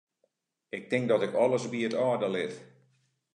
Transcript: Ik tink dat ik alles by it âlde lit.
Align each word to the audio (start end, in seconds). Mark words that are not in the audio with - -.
Ik 0.69 0.89
tink 0.89 1.07
dat 1.07 1.21
ik 1.27 1.33
alles 1.43 1.65
by 1.71 1.79
it 1.87 1.95
âlde 2.07 2.29
lit. 2.35 2.53